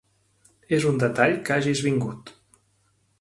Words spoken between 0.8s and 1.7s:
un detall que